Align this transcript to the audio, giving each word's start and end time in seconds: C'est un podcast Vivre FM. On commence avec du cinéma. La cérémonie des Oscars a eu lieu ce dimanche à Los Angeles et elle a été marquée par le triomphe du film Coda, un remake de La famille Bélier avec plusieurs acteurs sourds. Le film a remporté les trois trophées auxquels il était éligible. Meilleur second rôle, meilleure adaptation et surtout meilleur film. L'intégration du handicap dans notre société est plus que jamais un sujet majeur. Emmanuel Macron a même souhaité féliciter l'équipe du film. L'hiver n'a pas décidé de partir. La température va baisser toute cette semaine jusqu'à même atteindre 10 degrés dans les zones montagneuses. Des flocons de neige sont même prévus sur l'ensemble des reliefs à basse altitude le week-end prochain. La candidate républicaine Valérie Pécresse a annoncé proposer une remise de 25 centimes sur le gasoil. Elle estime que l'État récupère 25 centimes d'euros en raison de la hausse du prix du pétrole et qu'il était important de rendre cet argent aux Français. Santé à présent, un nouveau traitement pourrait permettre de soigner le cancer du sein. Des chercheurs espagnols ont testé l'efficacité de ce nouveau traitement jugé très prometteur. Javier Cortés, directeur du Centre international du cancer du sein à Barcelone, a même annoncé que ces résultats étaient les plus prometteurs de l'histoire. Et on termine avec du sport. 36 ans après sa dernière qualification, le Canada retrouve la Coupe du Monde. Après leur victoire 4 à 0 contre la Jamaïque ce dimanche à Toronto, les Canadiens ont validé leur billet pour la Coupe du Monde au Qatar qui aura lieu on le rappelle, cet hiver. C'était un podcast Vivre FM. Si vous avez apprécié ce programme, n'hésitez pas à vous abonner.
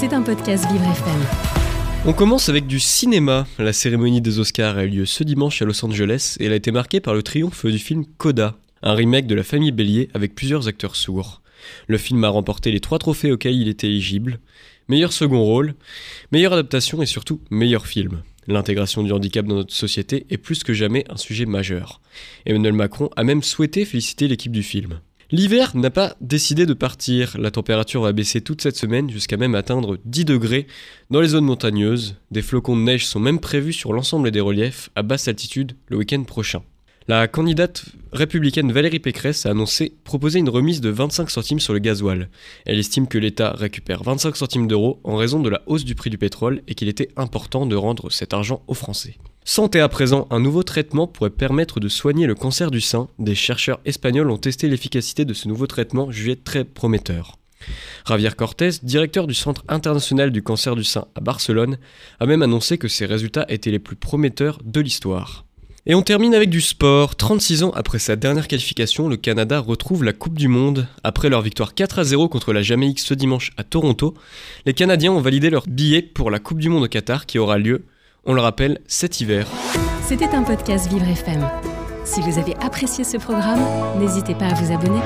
C'est 0.00 0.14
un 0.14 0.22
podcast 0.22 0.64
Vivre 0.72 0.84
FM. 0.84 1.20
On 2.06 2.14
commence 2.14 2.48
avec 2.48 2.66
du 2.66 2.80
cinéma. 2.80 3.46
La 3.58 3.74
cérémonie 3.74 4.22
des 4.22 4.38
Oscars 4.38 4.78
a 4.78 4.84
eu 4.84 4.88
lieu 4.88 5.04
ce 5.04 5.24
dimanche 5.24 5.60
à 5.60 5.66
Los 5.66 5.84
Angeles 5.84 6.36
et 6.40 6.46
elle 6.46 6.54
a 6.54 6.56
été 6.56 6.72
marquée 6.72 7.00
par 7.00 7.12
le 7.12 7.22
triomphe 7.22 7.66
du 7.66 7.78
film 7.78 8.06
Coda, 8.16 8.56
un 8.82 8.94
remake 8.94 9.26
de 9.26 9.34
La 9.34 9.42
famille 9.42 9.72
Bélier 9.72 10.08
avec 10.14 10.34
plusieurs 10.34 10.68
acteurs 10.68 10.96
sourds. 10.96 11.42
Le 11.86 11.98
film 11.98 12.24
a 12.24 12.30
remporté 12.30 12.72
les 12.72 12.80
trois 12.80 12.98
trophées 12.98 13.30
auxquels 13.30 13.56
il 13.56 13.68
était 13.68 13.88
éligible. 13.88 14.40
Meilleur 14.88 15.12
second 15.12 15.42
rôle, 15.42 15.74
meilleure 16.32 16.54
adaptation 16.54 17.02
et 17.02 17.06
surtout 17.06 17.42
meilleur 17.50 17.86
film. 17.86 18.22
L'intégration 18.46 19.02
du 19.02 19.12
handicap 19.12 19.44
dans 19.44 19.56
notre 19.56 19.74
société 19.74 20.24
est 20.30 20.38
plus 20.38 20.64
que 20.64 20.72
jamais 20.72 21.04
un 21.10 21.18
sujet 21.18 21.44
majeur. 21.44 22.00
Emmanuel 22.46 22.72
Macron 22.72 23.10
a 23.16 23.22
même 23.22 23.42
souhaité 23.42 23.84
féliciter 23.84 24.28
l'équipe 24.28 24.52
du 24.52 24.62
film. 24.62 25.00
L'hiver 25.32 25.76
n'a 25.76 25.90
pas 25.90 26.16
décidé 26.20 26.66
de 26.66 26.74
partir. 26.74 27.36
La 27.38 27.52
température 27.52 28.02
va 28.02 28.12
baisser 28.12 28.40
toute 28.40 28.62
cette 28.62 28.76
semaine 28.76 29.10
jusqu'à 29.10 29.36
même 29.36 29.54
atteindre 29.54 29.96
10 30.04 30.24
degrés 30.24 30.66
dans 31.10 31.20
les 31.20 31.28
zones 31.28 31.44
montagneuses. 31.44 32.16
Des 32.32 32.42
flocons 32.42 32.76
de 32.76 32.82
neige 32.82 33.06
sont 33.06 33.20
même 33.20 33.38
prévus 33.38 33.72
sur 33.72 33.92
l'ensemble 33.92 34.32
des 34.32 34.40
reliefs 34.40 34.90
à 34.96 35.02
basse 35.02 35.28
altitude 35.28 35.76
le 35.86 35.98
week-end 35.98 36.24
prochain. 36.24 36.62
La 37.10 37.26
candidate 37.26 37.86
républicaine 38.12 38.70
Valérie 38.70 39.00
Pécresse 39.00 39.44
a 39.44 39.50
annoncé 39.50 39.92
proposer 40.04 40.38
une 40.38 40.48
remise 40.48 40.80
de 40.80 40.90
25 40.90 41.28
centimes 41.28 41.58
sur 41.58 41.72
le 41.72 41.80
gasoil. 41.80 42.28
Elle 42.66 42.78
estime 42.78 43.08
que 43.08 43.18
l'État 43.18 43.50
récupère 43.50 44.04
25 44.04 44.36
centimes 44.36 44.68
d'euros 44.68 45.00
en 45.02 45.16
raison 45.16 45.40
de 45.40 45.48
la 45.48 45.60
hausse 45.66 45.84
du 45.84 45.96
prix 45.96 46.08
du 46.10 46.18
pétrole 46.18 46.62
et 46.68 46.76
qu'il 46.76 46.86
était 46.86 47.08
important 47.16 47.66
de 47.66 47.74
rendre 47.74 48.12
cet 48.12 48.32
argent 48.32 48.62
aux 48.68 48.74
Français. 48.74 49.16
Santé 49.44 49.80
à 49.80 49.88
présent, 49.88 50.28
un 50.30 50.38
nouveau 50.38 50.62
traitement 50.62 51.08
pourrait 51.08 51.30
permettre 51.30 51.80
de 51.80 51.88
soigner 51.88 52.28
le 52.28 52.36
cancer 52.36 52.70
du 52.70 52.80
sein. 52.80 53.08
Des 53.18 53.34
chercheurs 53.34 53.80
espagnols 53.84 54.30
ont 54.30 54.38
testé 54.38 54.68
l'efficacité 54.68 55.24
de 55.24 55.34
ce 55.34 55.48
nouveau 55.48 55.66
traitement 55.66 56.12
jugé 56.12 56.36
très 56.36 56.62
prometteur. 56.62 57.38
Javier 58.06 58.30
Cortés, 58.36 58.70
directeur 58.84 59.26
du 59.26 59.34
Centre 59.34 59.64
international 59.66 60.30
du 60.30 60.44
cancer 60.44 60.76
du 60.76 60.84
sein 60.84 61.06
à 61.16 61.20
Barcelone, 61.20 61.78
a 62.20 62.26
même 62.26 62.42
annoncé 62.42 62.78
que 62.78 62.86
ces 62.86 63.04
résultats 63.04 63.46
étaient 63.48 63.72
les 63.72 63.80
plus 63.80 63.96
prometteurs 63.96 64.60
de 64.64 64.80
l'histoire. 64.80 65.44
Et 65.90 65.94
on 65.96 66.02
termine 66.02 66.36
avec 66.36 66.50
du 66.50 66.60
sport. 66.60 67.16
36 67.16 67.64
ans 67.64 67.72
après 67.74 67.98
sa 67.98 68.14
dernière 68.14 68.46
qualification, 68.46 69.08
le 69.08 69.16
Canada 69.16 69.58
retrouve 69.58 70.04
la 70.04 70.12
Coupe 70.12 70.38
du 70.38 70.46
Monde. 70.46 70.86
Après 71.02 71.28
leur 71.28 71.42
victoire 71.42 71.74
4 71.74 71.98
à 71.98 72.04
0 72.04 72.28
contre 72.28 72.52
la 72.52 72.62
Jamaïque 72.62 73.00
ce 73.00 73.12
dimanche 73.12 73.50
à 73.56 73.64
Toronto, 73.64 74.14
les 74.66 74.72
Canadiens 74.72 75.10
ont 75.10 75.20
validé 75.20 75.50
leur 75.50 75.64
billet 75.66 76.02
pour 76.02 76.30
la 76.30 76.38
Coupe 76.38 76.60
du 76.60 76.68
Monde 76.68 76.84
au 76.84 76.86
Qatar 76.86 77.26
qui 77.26 77.40
aura 77.40 77.58
lieu 77.58 77.86
on 78.24 78.34
le 78.34 78.40
rappelle, 78.40 78.78
cet 78.86 79.20
hiver. 79.20 79.48
C'était 80.06 80.28
un 80.28 80.44
podcast 80.44 80.88
Vivre 80.92 81.08
FM. 81.08 81.44
Si 82.04 82.20
vous 82.20 82.38
avez 82.38 82.54
apprécié 82.62 83.02
ce 83.02 83.16
programme, 83.16 83.60
n'hésitez 83.98 84.36
pas 84.36 84.46
à 84.46 84.54
vous 84.54 84.72
abonner. 84.72 85.00